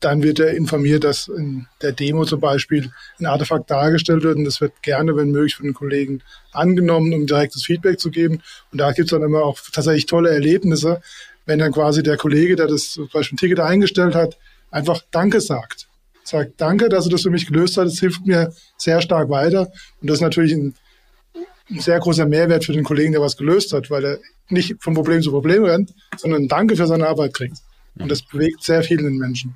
[0.00, 4.44] dann wird er informiert, dass in der Demo zum Beispiel ein Artefakt dargestellt wird und
[4.44, 8.40] das wird gerne, wenn möglich, von den Kollegen angenommen, um direktes Feedback zu geben.
[8.70, 11.00] Und da gibt es dann immer auch tatsächlich tolle Erlebnisse,
[11.46, 14.38] wenn dann quasi der Kollege, der das zum Beispiel ein Ticket eingestellt hat,
[14.70, 15.88] einfach Danke sagt.
[16.22, 19.72] Sagt Danke, dass du das für mich gelöst hast, das hilft mir sehr stark weiter.
[20.00, 20.74] Und das ist natürlich ein
[21.70, 24.94] ein sehr großer Mehrwert für den Kollegen, der was gelöst hat, weil er nicht von
[24.94, 27.58] Problem zu Problem rennt, sondern Danke für seine Arbeit kriegt.
[27.98, 29.54] Und das bewegt sehr vielen Menschen.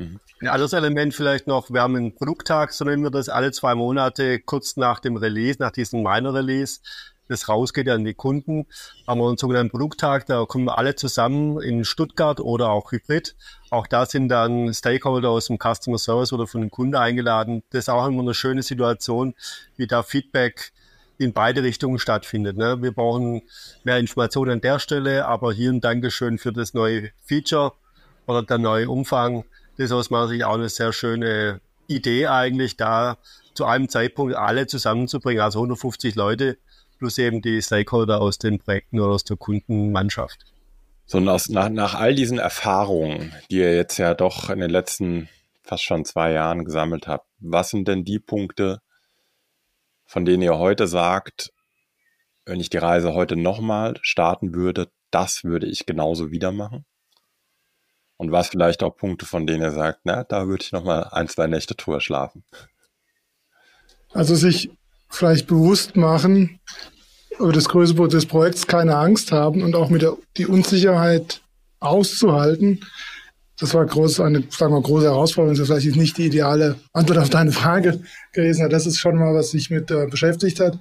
[0.00, 0.20] Mhm.
[0.40, 3.74] Ein anderes Element vielleicht noch, wir haben einen Produkttag, so nennen wir das, alle zwei
[3.74, 6.80] Monate, kurz nach dem Release, nach diesem Minor Release,
[7.28, 8.66] das rausgeht an die Kunden,
[9.06, 13.36] haben wir einen sogenannten Produkttag, da kommen wir alle zusammen in Stuttgart oder auch Hybrid.
[13.68, 17.62] Auch da sind dann Stakeholder aus dem Customer Service oder von dem Kunde eingeladen.
[17.70, 19.34] Das ist auch immer eine schöne Situation,
[19.76, 20.72] wie da Feedback
[21.18, 22.56] in beide Richtungen stattfindet.
[22.56, 22.80] Ne?
[22.80, 23.42] Wir brauchen
[23.84, 27.74] mehr Informationen an der Stelle, aber hier ein Dankeschön für das neue Feature
[28.26, 29.44] oder der neue Umfang.
[29.80, 33.16] Das ist aus meiner Sicht auch eine sehr schöne Idee eigentlich, da
[33.54, 36.58] zu einem Zeitpunkt alle zusammenzubringen, also 150 Leute
[36.98, 40.44] plus eben die Stakeholder aus den Projekten oder aus der Kundenmannschaft.
[41.06, 45.30] So, nach, nach all diesen Erfahrungen, die ihr jetzt ja doch in den letzten
[45.62, 48.82] fast schon zwei Jahren gesammelt habt, was sind denn die Punkte,
[50.04, 51.54] von denen ihr heute sagt,
[52.44, 56.84] wenn ich die Reise heute nochmal starten würde, das würde ich genauso wieder machen?
[58.20, 61.26] Und was vielleicht auch Punkte, von denen ihr sagt, na, da würde ich nochmal ein,
[61.26, 62.44] zwei Nächte drüber schlafen?
[64.12, 64.70] Also sich
[65.08, 66.60] vielleicht bewusst machen,
[67.38, 71.40] über das größte des Projekts keine Angst haben und auch mit der die Unsicherheit
[71.78, 72.84] auszuhalten,
[73.58, 75.54] das war groß, eine sagen wir, große Herausforderung.
[75.54, 78.00] Das ist vielleicht nicht die ideale Antwort auf deine Frage
[78.32, 78.68] gewesen.
[78.68, 80.78] Das ist schon mal, was sich mit äh, beschäftigt hat.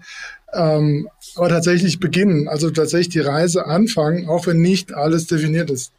[0.53, 5.93] Ähm, aber tatsächlich beginnen, also tatsächlich die Reise anfangen, auch wenn nicht alles definiert ist.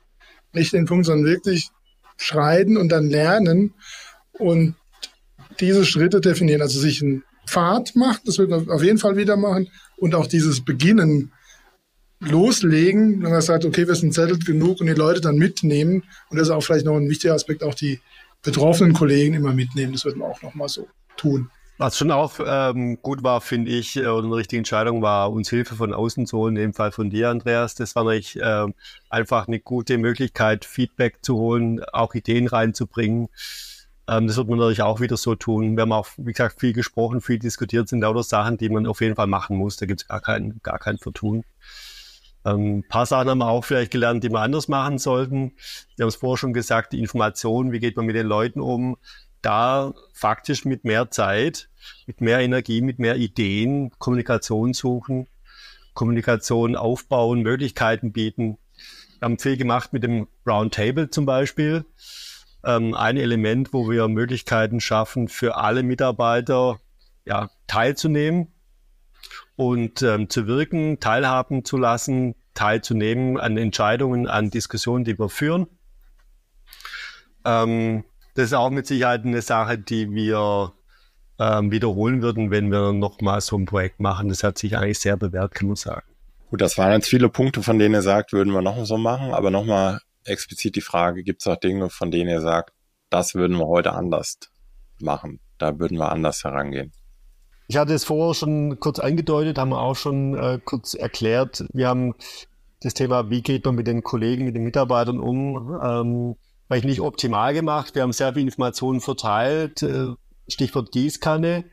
[0.53, 1.71] Nicht den Punkt, sondern wirklich
[2.17, 3.75] schreiten und dann lernen
[4.33, 4.75] und
[5.61, 6.63] diese Schritte definieren.
[6.63, 10.27] Also sich einen Pfad macht, das wird man auf jeden Fall wieder machen und auch
[10.27, 11.33] dieses Beginnen
[12.21, 16.05] loslegen, wenn man sagt, okay, wir sind zettelt genug und die Leute dann mitnehmen.
[16.29, 18.01] Und das ist auch vielleicht noch ein wichtiger Aspekt, auch die
[18.43, 19.93] betroffenen Kollegen immer mitnehmen.
[19.93, 20.87] Das wird man auch nochmal so
[21.17, 21.51] tun.
[21.81, 25.49] Was schon auch ähm, gut war, finde ich, äh, oder eine richtige Entscheidung war, uns
[25.49, 27.75] Hilfe von außen zu holen, in dem Fall von dir, Andreas.
[27.75, 28.75] Das war natürlich ähm,
[29.09, 33.29] einfach eine gute Möglichkeit, Feedback zu holen, auch Ideen reinzubringen.
[34.07, 35.75] Ähm, das wird man natürlich auch wieder so tun.
[35.75, 39.01] Wir haben auch, wie gesagt, viel gesprochen, viel diskutiert, sind lauter Sachen, die man auf
[39.01, 39.79] jeden Fall machen muss.
[39.79, 41.45] Da gibt es gar kein, gar kein Vertun.
[42.45, 45.53] Ähm, ein paar Sachen haben wir auch vielleicht gelernt, die wir anders machen sollten.
[45.97, 48.99] Wir haben es vorher schon gesagt, die Information, wie geht man mit den Leuten um,
[49.43, 51.69] da faktisch mit mehr Zeit,
[52.07, 55.29] mit mehr Energie, mit mehr Ideen, Kommunikation suchen,
[55.95, 58.59] Kommunikation aufbauen, Möglichkeiten bieten.
[59.21, 61.85] haben viel gemacht mit dem Roundtable zum Beispiel.
[62.65, 66.81] Ähm, ein Element, wo wir Möglichkeiten schaffen, für alle Mitarbeiter
[67.25, 68.49] ja, teilzunehmen
[69.57, 75.67] und ähm, zu wirken, teilhaben zu lassen, teilzunehmen an Entscheidungen, an Diskussionen, die wir führen.
[77.45, 80.73] Ähm, das ist auch mit Sicherheit eine Sache, die wir
[81.39, 84.29] ähm, wiederholen würden, wenn wir nochmal so ein Projekt machen.
[84.29, 86.07] Das hat sich eigentlich sehr bewährt, kann man sagen.
[86.51, 89.33] Gut, das waren jetzt viele Punkte, von denen ihr sagt, würden wir noch so machen,
[89.33, 92.73] aber nochmal explizit die Frage, gibt es auch Dinge, von denen ihr sagt,
[93.09, 94.39] das würden wir heute anders
[95.01, 96.93] machen, da würden wir anders herangehen?
[97.69, 101.65] Ich hatte es vorher schon kurz angedeutet, haben wir auch schon äh, kurz erklärt.
[101.73, 102.15] Wir haben
[102.81, 106.37] das Thema, wie geht man mit den Kollegen, mit den Mitarbeitern um, ähm,
[106.71, 107.97] vielleicht nicht optimal gemacht.
[107.97, 110.07] Wir haben sehr viel Informationen verteilt, äh,
[110.47, 111.65] Stichwort Gießkanne.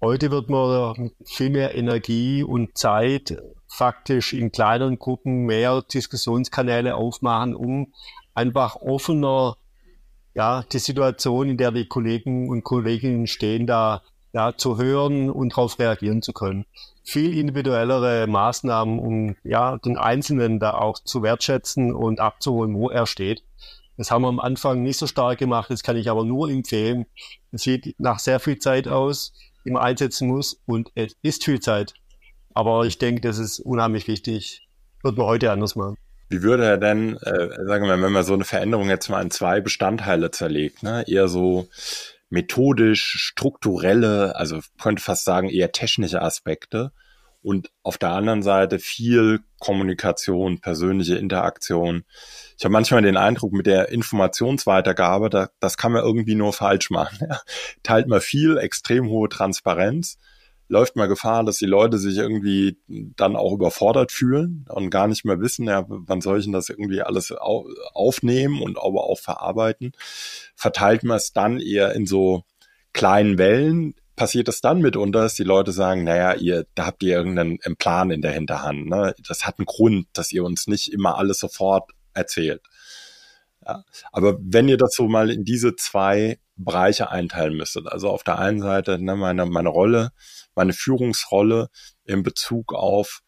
[0.00, 7.54] Heute wird man viel mehr Energie und Zeit faktisch in kleineren Gruppen mehr Diskussionskanäle aufmachen,
[7.54, 7.92] um
[8.34, 9.58] einfach offener
[10.34, 14.02] ja, die Situation, in der die Kollegen und Kolleginnen stehen, da
[14.32, 16.64] ja, zu hören und darauf reagieren zu können.
[17.04, 23.06] Viel individuellere Maßnahmen, um ja, den Einzelnen da auch zu wertschätzen und abzuholen, wo er
[23.06, 23.44] steht.
[23.96, 27.06] Das haben wir am Anfang nicht so stark gemacht, das kann ich aber nur empfehlen.
[27.50, 29.32] Es sieht nach sehr viel Zeit aus,
[29.64, 31.94] die man einsetzen muss und es ist viel Zeit.
[32.54, 34.66] Aber ich denke, das ist unheimlich wichtig.
[35.02, 35.96] Wird man heute anders machen.
[36.28, 39.30] Wie würde er denn, äh, sagen wir, wenn man so eine Veränderung jetzt mal in
[39.30, 41.04] zwei Bestandteile zerlegt, ne?
[41.06, 41.68] eher so
[42.30, 46.92] methodisch, strukturelle, also könnte fast sagen eher technische Aspekte
[47.42, 52.04] und auf der anderen Seite viel Kommunikation, persönliche Interaktion.
[52.56, 56.90] Ich habe manchmal den Eindruck, mit der Informationsweitergabe, da, das kann man irgendwie nur falsch
[56.90, 57.18] machen.
[57.28, 57.40] Ja.
[57.82, 60.18] Teilt man viel, extrem hohe Transparenz,
[60.68, 65.24] läuft mal Gefahr, dass die Leute sich irgendwie dann auch überfordert fühlen und gar nicht
[65.24, 69.18] mehr wissen, ja, wann soll ich denn das irgendwie alles au aufnehmen und aber auch
[69.18, 69.92] verarbeiten.
[70.54, 72.44] Verteilt man es dann eher in so
[72.92, 77.16] kleinen Wellen, passiert es dann mitunter, dass die Leute sagen, naja, ihr, da habt ihr
[77.16, 78.86] irgendeinen Plan in der Hinterhand.
[78.86, 79.14] Ne?
[79.26, 82.62] Das hat einen Grund, dass ihr uns nicht immer alles sofort erzählt.
[83.66, 83.84] Ja.
[84.10, 88.38] Aber wenn ihr das so mal in diese zwei Bereiche einteilen müsstet, also auf der
[88.38, 90.10] einen Seite ne, meine, meine Rolle
[90.54, 91.68] meine Führungsrolle
[92.04, 93.22] in Bezug auf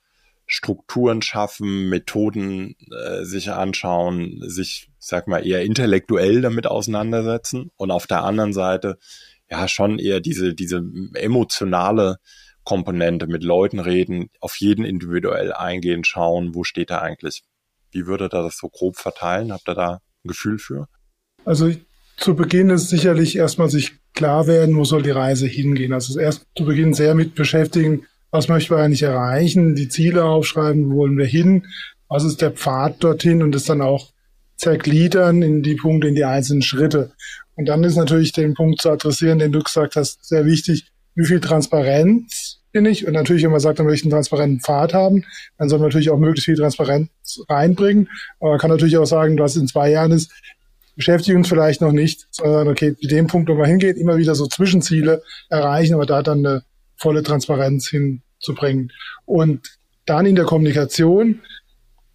[0.46, 8.06] Strukturen schaffen, Methoden äh, sich anschauen, sich, sag mal, eher intellektuell damit auseinandersetzen und auf
[8.06, 8.98] der anderen Seite
[9.60, 10.82] ja schon eher diese, diese
[11.14, 12.18] emotionale
[12.64, 17.42] Komponente mit Leuten reden, auf jeden individuell eingehen, schauen, wo steht er eigentlich.
[17.90, 19.52] Wie würde er das so grob verteilen?
[19.52, 20.88] Habt ihr da ein Gefühl für?
[21.44, 21.70] Also
[22.16, 25.92] zu Beginn ist sicherlich erstmal sich klar werden, wo soll die Reise hingehen.
[25.92, 30.90] Also erst zu Beginn sehr mit beschäftigen, was möchten wir eigentlich erreichen, die Ziele aufschreiben,
[30.90, 31.66] wo wollen wir hin,
[32.08, 34.12] was ist der Pfad dorthin und das dann auch
[34.56, 37.12] zergliedern in die Punkte, in die einzelnen Schritte.
[37.56, 41.24] Und dann ist natürlich den Punkt zu adressieren, den du gesagt hast, sehr wichtig, wie
[41.24, 43.06] viel Transparenz bin ich?
[43.06, 45.24] Und natürlich, wenn man sagt, man möchte einen transparenten Pfad haben,
[45.58, 47.08] dann soll man natürlich auch möglichst viel Transparenz
[47.48, 48.08] reinbringen.
[48.40, 50.32] Aber man kann natürlich auch sagen, was in zwei Jahren ist,
[50.96, 54.34] beschäftigen uns vielleicht noch nicht, sondern okay, mit dem Punkt, wo man hingeht, immer wieder
[54.34, 56.62] so Zwischenziele erreichen, aber da dann eine
[56.96, 58.92] volle Transparenz hinzubringen.
[59.24, 61.40] Und dann in der Kommunikation,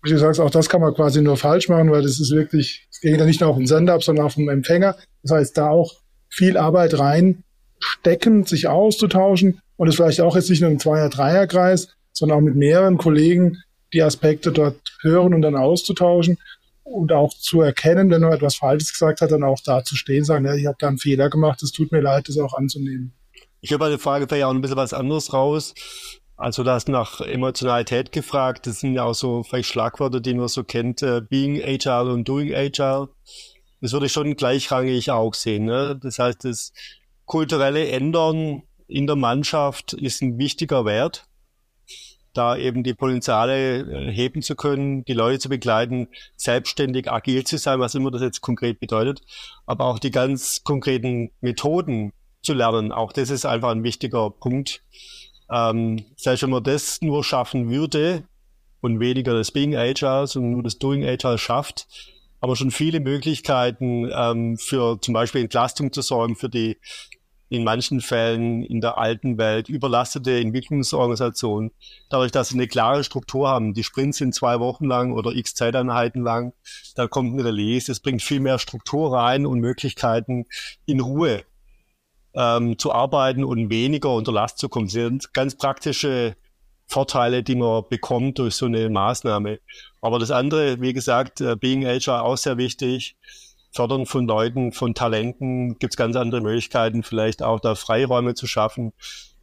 [0.03, 2.87] wie du sagst, auch das kann man quasi nur falsch machen, weil das ist wirklich,
[2.99, 4.97] es geht ja nicht nur auf den Sender ab, sondern auf den Empfänger.
[5.23, 5.95] Das heißt, da auch
[6.27, 12.37] viel Arbeit reinstecken, sich auszutauschen und es vielleicht auch jetzt nicht nur im Zweier-Dreier-Kreis, sondern
[12.37, 13.57] auch mit mehreren Kollegen
[13.93, 16.37] die Aspekte dort hören und dann auszutauschen
[16.83, 20.25] und auch zu erkennen, wenn man etwas Falsches gesagt hat, dann auch da zu stehen,
[20.25, 23.13] sagen, ja, ich habe da einen Fehler gemacht, es tut mir leid, das auch anzunehmen.
[23.61, 25.73] Ich habe bei der Frage vielleicht auch ein bisschen was anderes raus.
[26.39, 28.65] Also da ist nach Emotionalität gefragt.
[28.65, 32.27] Das sind ja auch so vielleicht Schlagworte, die man so kennt, äh, Being Agile und
[32.27, 33.09] Doing Agile.
[33.81, 35.65] Das würde ich schon gleichrangig auch sehen.
[35.65, 35.99] Ne?
[36.01, 36.71] Das heißt, das
[37.25, 41.29] kulturelle Ändern in der Mannschaft ist ein wichtiger Wert
[42.33, 47.57] da eben die Potenziale äh, heben zu können, die Leute zu begleiten, selbstständig agil zu
[47.57, 49.21] sein, was immer das jetzt konkret bedeutet,
[49.65, 52.91] aber auch die ganz konkreten Methoden zu lernen.
[52.91, 54.83] Auch das ist einfach ein wichtiger Punkt.
[55.51, 58.23] Ähm, selbst wenn man das nur schaffen würde
[58.81, 61.87] und weniger das Being Agile, sondern nur das Doing Agile schafft,
[62.39, 66.77] aber schon viele Möglichkeiten ähm, für zum Beispiel Entlastung zu sorgen für die
[67.49, 71.71] in manchen Fällen in der alten Welt überlastete Entwicklungsorganisation,
[72.09, 73.73] dadurch, dass sie eine klare Struktur haben.
[73.73, 76.53] Die Sprints sind zwei Wochen lang oder x Zeiteinheiten lang.
[76.95, 77.91] Da kommt eine Release.
[77.91, 80.45] Es bringt viel mehr Struktur rein und Möglichkeiten,
[80.85, 81.43] in Ruhe
[82.39, 84.85] ähm, zu arbeiten und weniger unter Last zu kommen.
[84.85, 86.37] Das sind ganz praktische
[86.87, 89.59] Vorteile, die man bekommt durch so eine Maßnahme.
[89.99, 93.17] Aber das andere, wie gesagt, äh, Being Agile auch sehr wichtig.
[93.71, 98.93] Fördern von Leuten, von Talenten, gibt's ganz andere Möglichkeiten, vielleicht auch da Freiräume zu schaffen,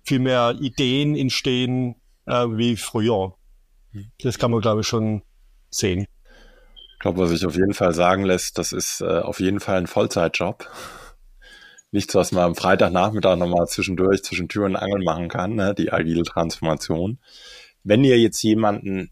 [0.02, 3.34] viel mehr Ideen entstehen äh, wie früher.
[4.22, 5.22] Das kann man, glaube ich, schon
[5.70, 6.06] sehen.
[6.94, 9.76] Ich glaube, was sich auf jeden Fall sagen lässt, das ist äh, auf jeden Fall
[9.76, 10.68] ein Vollzeitjob
[11.96, 15.74] nichts, was man am Freitagnachmittag nochmal zwischendurch zwischen Tür und Angel machen kann, ne?
[15.74, 17.18] die agile Transformation.
[17.82, 19.10] Wenn ihr jetzt jemanden,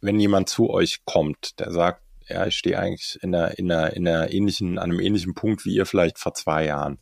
[0.00, 3.92] wenn jemand zu euch kommt, der sagt, ja, ich stehe eigentlich in einer, in einer,
[3.92, 6.98] in einer ähnlichen, an einem ähnlichen Punkt wie ihr vielleicht vor zwei Jahren.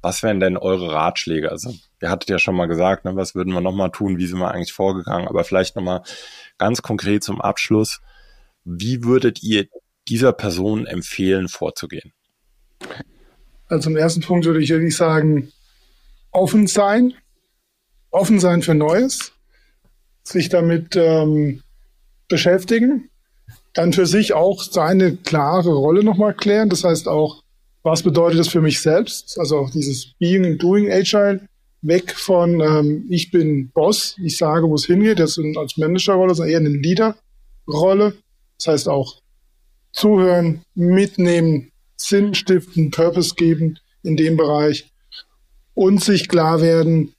[0.00, 1.50] Was wären denn eure Ratschläge?
[1.50, 4.16] Also, ihr hattet ja schon mal gesagt, ne, was würden wir nochmal tun?
[4.16, 5.28] Wie sind wir eigentlich vorgegangen?
[5.28, 6.02] Aber vielleicht nochmal
[6.56, 8.00] ganz konkret zum Abschluss.
[8.64, 9.66] Wie würdet ihr
[10.08, 12.14] dieser Person empfehlen, vorzugehen?
[13.70, 15.52] Also zum ersten Punkt würde ich wirklich sagen,
[16.32, 17.14] offen sein,
[18.10, 19.32] offen sein für Neues,
[20.24, 21.62] sich damit ähm,
[22.28, 23.08] beschäftigen,
[23.72, 26.68] dann für sich auch seine klare Rolle nochmal klären.
[26.68, 27.44] Das heißt auch,
[27.84, 29.38] was bedeutet das für mich selbst?
[29.38, 31.40] Also auch dieses Being and Doing Agile,
[31.82, 36.34] weg von ähm, ich bin Boss, ich sage, wo es hingeht, das ist als Managerrolle,
[36.34, 38.14] sondern eher eine Leaderrolle.
[38.58, 39.20] Das heißt auch
[39.92, 41.69] zuhören, mitnehmen,
[42.00, 44.90] Sinn stiften, Purpose geben in dem Bereich
[45.74, 47.14] und sich klar werden,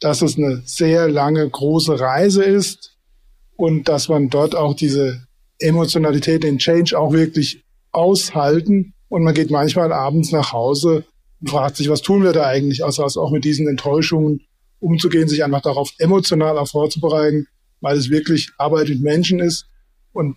[0.00, 2.96] dass es eine sehr lange, große Reise ist
[3.56, 5.26] und dass man dort auch diese
[5.58, 8.92] Emotionalität, den Change auch wirklich aushalten.
[9.08, 11.04] Und man geht manchmal abends nach Hause
[11.40, 14.42] und fragt sich, was tun wir da eigentlich, also auch mit diesen Enttäuschungen
[14.80, 17.46] umzugehen, sich einfach darauf emotional auch vorzubereiten,
[17.80, 19.66] weil es wirklich Arbeit mit Menschen ist
[20.12, 20.36] und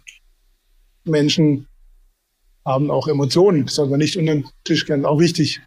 [1.04, 1.68] Menschen
[2.66, 3.66] haben auch Emotionen.
[3.66, 5.06] Das soll man nicht unter den Tisch kennen.
[5.06, 5.62] Auch wichtig.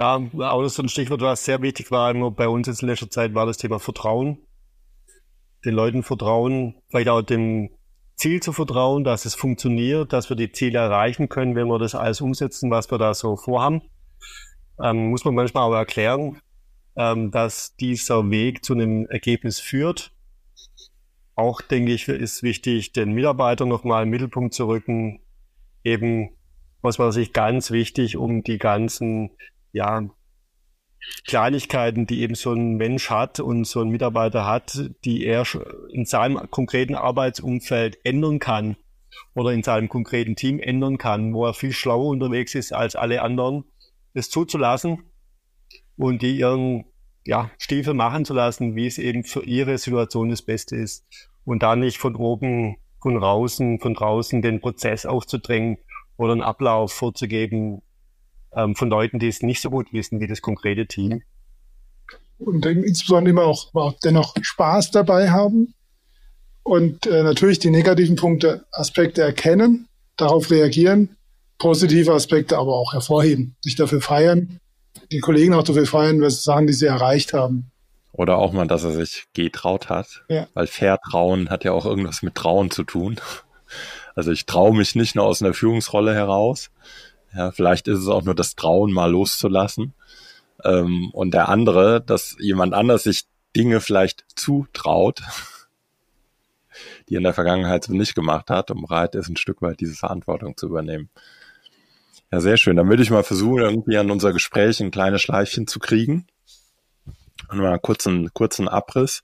[0.00, 3.34] Ja, auch das ist ein Stichwort, was sehr wichtig war bei uns in letzter Zeit,
[3.34, 4.38] war das Thema Vertrauen.
[5.64, 7.70] Den Leuten vertrauen, vielleicht auch dem
[8.16, 11.94] Ziel zu vertrauen, dass es funktioniert, dass wir die Ziele erreichen können, wenn wir das
[11.94, 13.82] alles umsetzen, was wir da so vorhaben.
[14.82, 16.40] Ähm, muss man manchmal auch erklären,
[16.96, 20.12] ähm, dass dieser Weg zu einem Ergebnis führt.
[21.34, 25.20] Auch denke ich, ist wichtig, den Mitarbeiter nochmal im Mittelpunkt zu rücken,
[25.84, 26.30] eben
[26.82, 29.30] was man sich ganz wichtig um die ganzen,
[29.72, 30.02] ja,
[31.26, 35.44] Kleinigkeiten, die eben so ein Mensch hat und so ein Mitarbeiter hat, die er
[35.90, 38.76] in seinem konkreten Arbeitsumfeld ändern kann
[39.34, 43.22] oder in seinem konkreten Team ändern kann, wo er viel schlauer unterwegs ist als alle
[43.22, 43.64] anderen,
[44.14, 45.02] das zuzulassen
[45.96, 46.84] und die ihren
[47.24, 51.04] ja, Stiefel machen zu lassen, wie es eben für ihre Situation das Beste ist
[51.44, 55.78] und da nicht von oben von draußen, von draußen den Prozess aufzudrängen
[56.16, 57.82] oder einen Ablauf vorzugeben
[58.54, 61.22] ähm, von Leuten, die es nicht so gut wissen wie das konkrete Team.
[62.38, 65.74] Und insbesondere immer auch, auch dennoch Spaß dabei haben
[66.62, 71.16] und äh, natürlich die negativen Punkte, Aspekte erkennen, darauf reagieren,
[71.58, 74.58] positive Aspekte aber auch hervorheben, sich dafür feiern,
[75.10, 77.71] die Kollegen auch dafür feiern, was Sachen, die sie erreicht haben.
[78.12, 80.22] Oder auch mal, dass er sich getraut hat.
[80.28, 80.46] Ja.
[80.52, 83.18] Weil Vertrauen hat ja auch irgendwas mit Trauen zu tun.
[84.14, 86.70] Also ich traue mich nicht nur aus einer Führungsrolle heraus.
[87.34, 89.94] Ja, vielleicht ist es auch nur das Trauen, mal loszulassen.
[90.62, 93.24] Ähm, und der andere, dass jemand anders sich
[93.56, 95.22] Dinge vielleicht zutraut,
[97.08, 99.80] die er in der Vergangenheit so nicht gemacht hat und bereit ist, ein Stück weit
[99.80, 101.08] diese Verantwortung zu übernehmen.
[102.30, 102.76] Ja, sehr schön.
[102.76, 106.26] Dann würde ich mal versuchen, irgendwie an unser Gespräch ein kleines Schleifchen zu kriegen
[107.60, 109.22] mal kurzen, kurzen Abriss.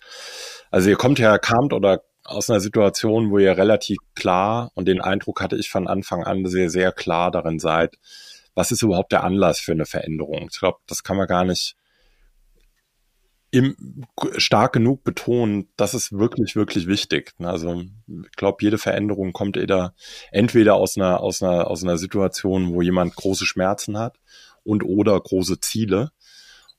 [0.71, 5.01] Also ihr kommt ja, kamt oder aus einer Situation, wo ihr relativ klar und den
[5.01, 7.97] Eindruck hatte ich von Anfang an sehr, sehr klar darin seid,
[8.55, 10.49] was ist überhaupt der Anlass für eine Veränderung?
[10.51, 11.77] Ich glaube, das kann man gar nicht
[13.51, 14.05] im,
[14.37, 17.33] stark genug betonen, das ist wirklich, wirklich wichtig.
[17.39, 19.95] Also ich glaube, jede Veränderung kommt entweder,
[20.31, 24.19] entweder aus einer, aus einer, aus einer Situation, wo jemand große Schmerzen hat
[24.65, 26.11] und oder große Ziele.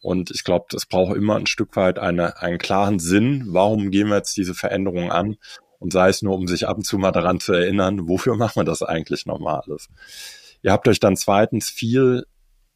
[0.01, 3.45] Und ich glaube, das braucht immer ein Stück weit eine, einen klaren Sinn.
[3.47, 5.37] Warum gehen wir jetzt diese Veränderung an?
[5.77, 8.57] Und sei es nur, um sich ab und zu mal daran zu erinnern, wofür machen
[8.57, 9.87] wir das eigentlich nochmal alles?
[10.61, 12.25] Ihr habt euch dann zweitens viel,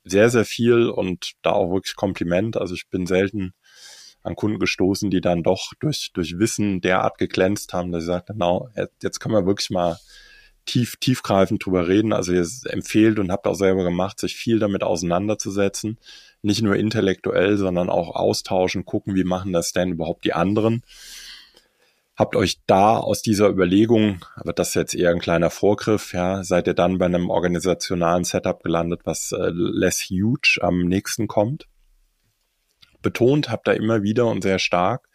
[0.05, 2.57] sehr, sehr viel und da auch wirklich Kompliment.
[2.57, 3.53] Also ich bin selten
[4.21, 8.28] an Kunden gestoßen, die dann doch durch, durch Wissen derart geglänzt haben, dass sie sagt,
[8.28, 8.69] genau,
[9.01, 9.97] jetzt können wir wirklich mal
[10.66, 12.14] tief, tiefgreifend drüber reden.
[12.14, 15.97] Also ihr empfehlt und habt auch selber gemacht, sich viel damit auseinanderzusetzen.
[16.41, 20.84] Nicht nur intellektuell, sondern auch austauschen, gucken, wie machen das denn überhaupt die anderen.
[22.16, 26.43] Habt euch da aus dieser Überlegung, aber das ist jetzt eher ein kleiner Vorgriff, ja,
[26.43, 31.68] seid ihr dann bei einem organisationalen Setup gelandet, was äh, less huge am nächsten kommt.
[33.01, 35.09] Betont habt ihr immer wieder und sehr stark,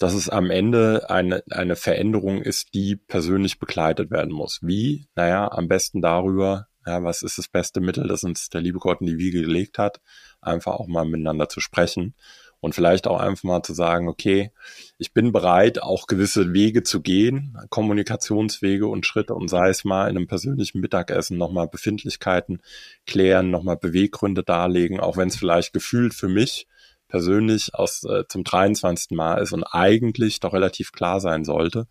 [0.00, 4.60] dass es am Ende eine, eine Veränderung ist, die persönlich begleitet werden muss.
[4.62, 5.06] Wie?
[5.14, 9.02] Naja, am besten darüber, ja, was ist das beste Mittel, das uns der liebe Gott
[9.02, 10.00] in die Wiege gelegt hat,
[10.40, 12.14] einfach auch mal miteinander zu sprechen
[12.60, 14.52] und vielleicht auch einfach mal zu sagen, okay,
[14.96, 20.08] ich bin bereit, auch gewisse Wege zu gehen, Kommunikationswege und Schritte und sei es mal
[20.08, 22.62] in einem persönlichen Mittagessen nochmal Befindlichkeiten
[23.06, 26.66] klären, nochmal Beweggründe darlegen, auch wenn es vielleicht gefühlt für mich
[27.10, 29.10] persönlich aus äh, zum 23.
[29.10, 31.86] Mal ist und eigentlich doch relativ klar sein sollte,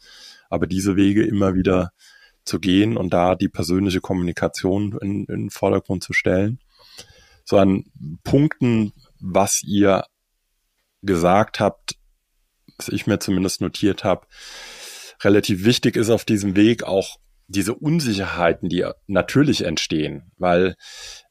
[0.49, 1.91] aber diese Wege immer wieder
[2.45, 6.59] zu gehen und da die persönliche Kommunikation in, in den Vordergrund zu stellen.
[7.43, 7.85] So an
[8.23, 10.05] Punkten, was ihr
[11.01, 11.95] gesagt habt,
[12.77, 14.25] was ich mir zumindest notiert habe,
[15.21, 17.17] relativ wichtig ist auf diesem Weg auch
[17.49, 20.75] diese Unsicherheiten, die natürlich entstehen, weil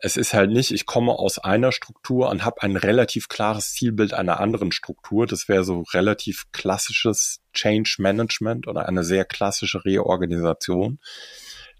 [0.00, 4.14] es ist halt nicht, ich komme aus einer Struktur und habe ein relativ klares Zielbild
[4.14, 5.28] einer anderen Struktur.
[5.28, 10.98] Das wäre so relativ klassisches Change Management oder eine sehr klassische Reorganisation,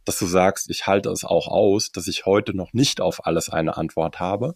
[0.05, 3.49] dass du sagst, ich halte es auch aus, dass ich heute noch nicht auf alles
[3.49, 4.55] eine Antwort habe,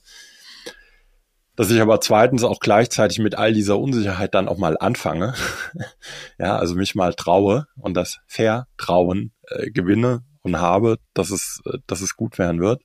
[1.56, 5.34] dass ich aber zweitens auch gleichzeitig mit all dieser Unsicherheit dann auch mal anfange.
[6.38, 11.78] ja, also mich mal traue und das Vertrauen äh, gewinne und habe, dass es, äh,
[11.86, 12.82] dass es gut werden wird.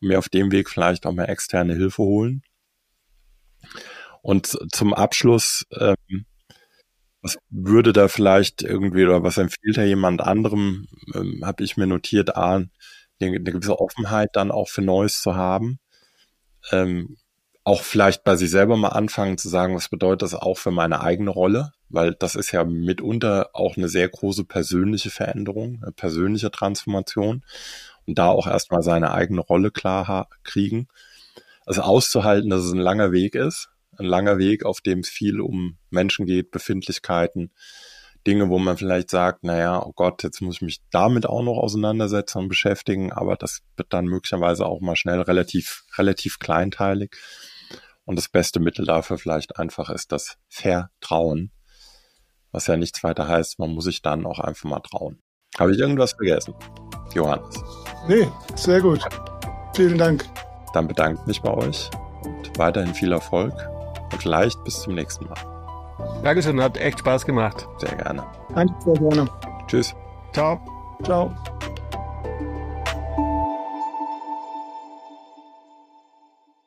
[0.00, 2.42] Und mir auf dem Weg vielleicht auch mal externe Hilfe holen.
[4.22, 6.26] Und zum Abschluss, ähm,
[7.20, 11.86] was würde da vielleicht irgendwie oder was empfiehlt da jemand anderem, ähm, habe ich mir
[11.86, 12.64] notiert, A,
[13.20, 15.78] eine, gewisse Offenheit dann auch für Neues zu haben.
[16.70, 17.16] Ähm,
[17.68, 21.02] auch vielleicht bei sich selber mal anfangen zu sagen, was bedeutet das auch für meine
[21.02, 21.72] eigene Rolle?
[21.90, 27.44] Weil das ist ja mitunter auch eine sehr große persönliche Veränderung, eine persönliche Transformation
[28.06, 30.88] und da auch erstmal seine eigene Rolle klar kriegen.
[31.66, 35.38] Also auszuhalten, dass es ein langer Weg ist, ein langer Weg, auf dem es viel
[35.38, 37.50] um Menschen geht, Befindlichkeiten,
[38.26, 41.58] Dinge, wo man vielleicht sagt, naja, oh Gott, jetzt muss ich mich damit auch noch
[41.58, 47.14] auseinandersetzen und beschäftigen, aber das wird dann möglicherweise auch mal schnell relativ, relativ kleinteilig.
[48.08, 51.50] Und das beste Mittel dafür vielleicht einfach ist das Vertrauen,
[52.52, 55.20] was ja nichts weiter heißt, man muss sich dann auch einfach mal trauen.
[55.58, 56.54] Habe ich irgendwas vergessen?
[57.14, 57.62] Johannes.
[58.08, 59.06] Nee, sehr gut.
[59.76, 60.24] Vielen Dank.
[60.72, 61.90] Dann bedanke ich mich bei euch
[62.24, 63.52] und weiterhin viel Erfolg
[64.10, 66.22] und vielleicht bis zum nächsten Mal.
[66.24, 67.68] Dankeschön, hat echt Spaß gemacht.
[67.76, 68.24] Sehr gerne.
[68.54, 69.28] Danke sehr gerne.
[69.66, 69.94] Tschüss.
[70.32, 70.58] Ciao.
[71.02, 71.30] Ciao.